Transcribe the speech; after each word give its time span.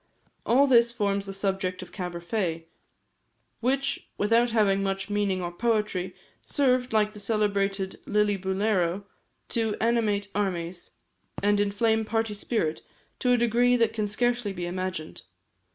All 0.47 0.65
this 0.65 0.91
forms 0.91 1.27
the 1.27 1.31
subject 1.31 1.83
of 1.83 1.91
"Caberfae," 1.91 2.65
which, 3.59 4.07
without 4.17 4.49
having 4.49 4.81
much 4.81 5.11
meaning 5.11 5.43
or 5.43 5.51
poetry, 5.51 6.15
served, 6.43 6.91
like 6.91 7.13
the 7.13 7.19
celebrated 7.19 7.99
"Lillibulero," 8.07 9.03
to 9.49 9.75
animate 9.79 10.29
armies, 10.33 10.93
and 11.43 11.59
inflame 11.59 12.03
party 12.03 12.33
spirit 12.33 12.81
to 13.19 13.33
a 13.33 13.37
degree 13.37 13.75
that 13.75 13.93
can 13.93 14.07
scarcely 14.07 14.51
be 14.53 14.65
imagined. 14.65 15.21